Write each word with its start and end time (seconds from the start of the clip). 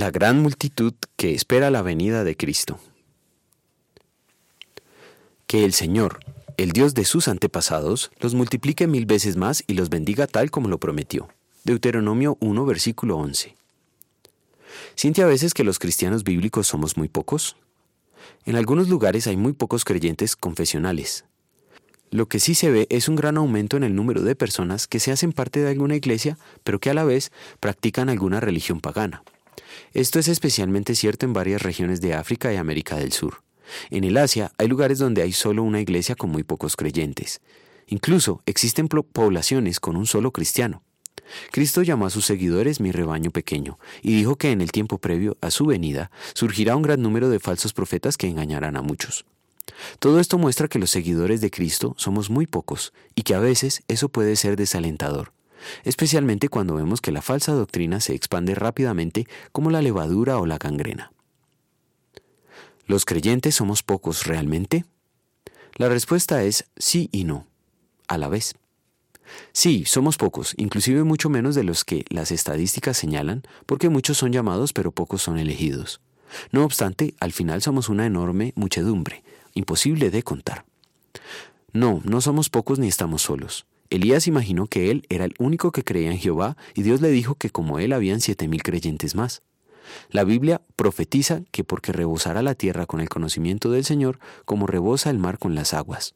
La 0.00 0.10
gran 0.10 0.40
multitud 0.40 0.94
que 1.16 1.34
espera 1.34 1.70
la 1.70 1.82
venida 1.82 2.24
de 2.24 2.34
Cristo. 2.34 2.80
Que 5.46 5.66
el 5.66 5.74
Señor, 5.74 6.20
el 6.56 6.72
Dios 6.72 6.94
de 6.94 7.04
sus 7.04 7.28
antepasados, 7.28 8.10
los 8.18 8.32
multiplique 8.34 8.86
mil 8.86 9.04
veces 9.04 9.36
más 9.36 9.62
y 9.66 9.74
los 9.74 9.90
bendiga 9.90 10.26
tal 10.26 10.50
como 10.50 10.70
lo 10.70 10.78
prometió. 10.78 11.28
Deuteronomio 11.64 12.38
1, 12.40 12.64
versículo 12.64 13.18
11. 13.18 13.54
¿Siente 14.94 15.22
a 15.22 15.26
veces 15.26 15.52
que 15.52 15.64
los 15.64 15.78
cristianos 15.78 16.24
bíblicos 16.24 16.66
somos 16.66 16.96
muy 16.96 17.08
pocos? 17.08 17.56
En 18.46 18.56
algunos 18.56 18.88
lugares 18.88 19.26
hay 19.26 19.36
muy 19.36 19.52
pocos 19.52 19.84
creyentes 19.84 20.34
confesionales. 20.34 21.26
Lo 22.10 22.24
que 22.26 22.40
sí 22.40 22.54
se 22.54 22.70
ve 22.70 22.86
es 22.88 23.10
un 23.10 23.16
gran 23.16 23.36
aumento 23.36 23.76
en 23.76 23.84
el 23.84 23.94
número 23.94 24.22
de 24.22 24.34
personas 24.34 24.86
que 24.86 24.98
se 24.98 25.12
hacen 25.12 25.34
parte 25.34 25.60
de 25.60 25.68
alguna 25.68 25.94
iglesia, 25.94 26.38
pero 26.64 26.78
que 26.78 26.88
a 26.88 26.94
la 26.94 27.04
vez 27.04 27.32
practican 27.60 28.08
alguna 28.08 28.40
religión 28.40 28.80
pagana. 28.80 29.22
Esto 29.92 30.18
es 30.18 30.28
especialmente 30.28 30.94
cierto 30.94 31.26
en 31.26 31.32
varias 31.32 31.62
regiones 31.62 32.00
de 32.00 32.14
África 32.14 32.52
y 32.52 32.56
América 32.56 32.96
del 32.96 33.12
Sur. 33.12 33.42
En 33.90 34.04
el 34.04 34.16
Asia 34.16 34.52
hay 34.58 34.68
lugares 34.68 34.98
donde 34.98 35.22
hay 35.22 35.32
solo 35.32 35.62
una 35.62 35.80
iglesia 35.80 36.14
con 36.14 36.30
muy 36.30 36.42
pocos 36.42 36.76
creyentes. 36.76 37.40
Incluso 37.86 38.42
existen 38.46 38.88
poblaciones 38.88 39.80
con 39.80 39.96
un 39.96 40.06
solo 40.06 40.32
cristiano. 40.32 40.82
Cristo 41.52 41.82
llamó 41.82 42.06
a 42.06 42.10
sus 42.10 42.24
seguidores 42.24 42.80
mi 42.80 42.90
rebaño 42.92 43.30
pequeño 43.30 43.78
y 44.02 44.14
dijo 44.14 44.36
que 44.36 44.50
en 44.50 44.60
el 44.60 44.72
tiempo 44.72 44.98
previo 44.98 45.36
a 45.40 45.50
su 45.50 45.66
venida 45.66 46.10
surgirá 46.34 46.74
un 46.76 46.82
gran 46.82 47.02
número 47.02 47.28
de 47.30 47.38
falsos 47.38 47.72
profetas 47.72 48.16
que 48.16 48.26
engañarán 48.26 48.76
a 48.76 48.82
muchos. 48.82 49.24
Todo 50.00 50.18
esto 50.18 50.38
muestra 50.38 50.66
que 50.66 50.80
los 50.80 50.90
seguidores 50.90 51.40
de 51.40 51.50
Cristo 51.50 51.94
somos 51.96 52.30
muy 52.30 52.46
pocos 52.46 52.92
y 53.14 53.22
que 53.22 53.34
a 53.34 53.40
veces 53.40 53.82
eso 53.86 54.08
puede 54.08 54.34
ser 54.34 54.56
desalentador 54.56 55.32
especialmente 55.84 56.48
cuando 56.48 56.74
vemos 56.74 57.00
que 57.00 57.12
la 57.12 57.22
falsa 57.22 57.52
doctrina 57.52 58.00
se 58.00 58.14
expande 58.14 58.54
rápidamente 58.54 59.26
como 59.52 59.70
la 59.70 59.82
levadura 59.82 60.38
o 60.38 60.46
la 60.46 60.58
gangrena. 60.58 61.12
¿Los 62.86 63.04
creyentes 63.04 63.54
somos 63.54 63.82
pocos 63.82 64.26
realmente? 64.26 64.84
La 65.76 65.88
respuesta 65.88 66.42
es 66.42 66.64
sí 66.76 67.08
y 67.12 67.24
no, 67.24 67.46
a 68.08 68.18
la 68.18 68.28
vez. 68.28 68.54
Sí, 69.52 69.84
somos 69.86 70.16
pocos, 70.16 70.54
inclusive 70.56 71.04
mucho 71.04 71.30
menos 71.30 71.54
de 71.54 71.62
los 71.62 71.84
que 71.84 72.04
las 72.08 72.32
estadísticas 72.32 72.96
señalan, 72.96 73.42
porque 73.66 73.88
muchos 73.88 74.18
son 74.18 74.32
llamados 74.32 74.72
pero 74.72 74.90
pocos 74.90 75.22
son 75.22 75.38
elegidos. 75.38 76.00
No 76.52 76.64
obstante, 76.64 77.14
al 77.20 77.32
final 77.32 77.62
somos 77.62 77.88
una 77.88 78.06
enorme 78.06 78.52
muchedumbre, 78.56 79.22
imposible 79.54 80.10
de 80.10 80.22
contar. 80.22 80.64
No, 81.72 82.00
no 82.04 82.20
somos 82.20 82.50
pocos 82.50 82.78
ni 82.78 82.88
estamos 82.88 83.22
solos. 83.22 83.66
Elías 83.90 84.28
imaginó 84.28 84.68
que 84.68 84.92
él 84.92 85.04
era 85.08 85.24
el 85.24 85.34
único 85.40 85.72
que 85.72 85.82
creía 85.82 86.12
en 86.12 86.18
Jehová 86.18 86.56
y 86.74 86.82
Dios 86.82 87.00
le 87.00 87.10
dijo 87.10 87.34
que 87.34 87.50
como 87.50 87.80
él 87.80 87.92
habían 87.92 88.20
siete 88.20 88.46
mil 88.46 88.62
creyentes 88.62 89.16
más. 89.16 89.42
La 90.10 90.22
Biblia 90.22 90.60
profetiza 90.76 91.42
que 91.50 91.64
porque 91.64 91.92
rebosará 91.92 92.42
la 92.42 92.54
tierra 92.54 92.86
con 92.86 93.00
el 93.00 93.08
conocimiento 93.08 93.70
del 93.70 93.84
Señor, 93.84 94.20
como 94.44 94.68
rebosa 94.68 95.10
el 95.10 95.18
mar 95.18 95.38
con 95.38 95.56
las 95.56 95.74
aguas. 95.74 96.14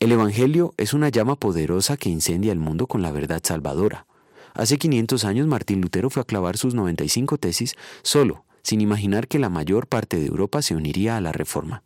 El 0.00 0.10
Evangelio 0.10 0.74
es 0.76 0.92
una 0.92 1.08
llama 1.08 1.36
poderosa 1.36 1.96
que 1.96 2.08
incendia 2.08 2.50
el 2.50 2.58
mundo 2.58 2.88
con 2.88 3.00
la 3.00 3.12
verdad 3.12 3.40
salvadora. 3.44 4.06
Hace 4.54 4.76
500 4.78 5.24
años 5.24 5.46
Martín 5.46 5.80
Lutero 5.80 6.10
fue 6.10 6.22
a 6.22 6.26
clavar 6.26 6.56
sus 6.56 6.74
95 6.74 7.38
tesis 7.38 7.76
solo, 8.02 8.44
sin 8.62 8.80
imaginar 8.80 9.28
que 9.28 9.38
la 9.38 9.48
mayor 9.48 9.86
parte 9.86 10.18
de 10.18 10.26
Europa 10.26 10.62
se 10.62 10.74
uniría 10.74 11.16
a 11.16 11.20
la 11.20 11.30
Reforma. 11.30 11.84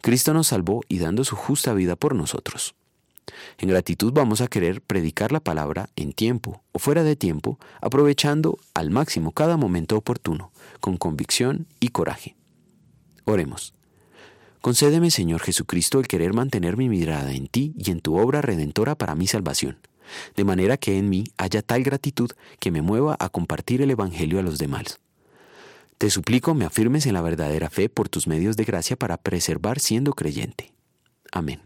Cristo 0.00 0.32
nos 0.32 0.46
salvó 0.46 0.82
y 0.88 0.98
dando 0.98 1.24
su 1.24 1.36
justa 1.36 1.74
vida 1.74 1.96
por 1.96 2.14
nosotros. 2.14 2.74
En 3.58 3.68
gratitud 3.68 4.12
vamos 4.12 4.40
a 4.40 4.48
querer 4.48 4.80
predicar 4.80 5.32
la 5.32 5.40
palabra 5.40 5.88
en 5.96 6.12
tiempo 6.12 6.62
o 6.72 6.78
fuera 6.78 7.02
de 7.02 7.16
tiempo, 7.16 7.58
aprovechando 7.80 8.58
al 8.74 8.90
máximo 8.90 9.32
cada 9.32 9.56
momento 9.56 9.96
oportuno, 9.96 10.52
con 10.80 10.96
convicción 10.96 11.66
y 11.80 11.88
coraje. 11.88 12.36
Oremos. 13.24 13.74
Concédeme, 14.60 15.10
Señor 15.10 15.42
Jesucristo, 15.42 16.00
el 16.00 16.08
querer 16.08 16.32
mantener 16.32 16.76
mi 16.76 16.88
mirada 16.88 17.32
en 17.32 17.46
ti 17.46 17.74
y 17.78 17.90
en 17.90 18.00
tu 18.00 18.18
obra 18.18 18.42
redentora 18.42 18.94
para 18.96 19.14
mi 19.14 19.26
salvación, 19.26 19.78
de 20.34 20.44
manera 20.44 20.76
que 20.76 20.98
en 20.98 21.08
mí 21.08 21.24
haya 21.36 21.62
tal 21.62 21.82
gratitud 21.82 22.30
que 22.58 22.70
me 22.70 22.82
mueva 22.82 23.16
a 23.18 23.28
compartir 23.28 23.82
el 23.82 23.90
Evangelio 23.90 24.38
a 24.38 24.42
los 24.42 24.58
demás. 24.58 24.98
Te 25.98 26.10
suplico 26.10 26.54
me 26.54 26.64
afirmes 26.64 27.06
en 27.06 27.14
la 27.14 27.22
verdadera 27.22 27.70
fe 27.70 27.88
por 27.88 28.08
tus 28.08 28.26
medios 28.26 28.56
de 28.56 28.64
gracia 28.64 28.96
para 28.96 29.16
preservar 29.16 29.80
siendo 29.80 30.12
creyente. 30.12 30.72
Amén. 31.32 31.60